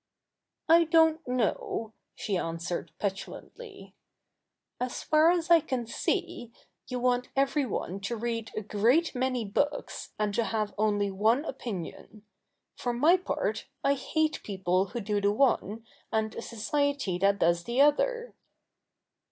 'I 0.67 0.85
don't 0.85 1.27
know,' 1.27 1.93
she 2.15 2.35
answered 2.35 2.91
petulantly.' 2.97 3.93
As 4.79 5.03
far 5.03 5.29
as 5.29 5.51
I 5.51 5.59
can 5.59 5.85
see, 5.85 6.51
you 6.87 6.99
want 6.99 7.29
everyone 7.35 7.99
to 7.99 8.15
read 8.15 8.49
a 8.55 8.61
great 8.61 9.13
many 9.13 9.45
books 9.45 10.13
and 10.17 10.33
to 10.33 10.43
have 10.45 10.73
only 10.75 11.11
one 11.11 11.45
opinion. 11.45 12.23
For 12.75 12.93
my 12.93 13.15
part, 13.15 13.67
I 13.83 13.93
hate 13.93 14.41
people 14.41 14.85
who 14.85 15.01
do 15.01 15.21
the 15.21 15.31
one, 15.31 15.85
and 16.11 16.33
a 16.33 16.41
society 16.41 17.19
that 17.19 17.37
does 17.37 17.65
the 17.65 17.79
other.' 17.81 18.33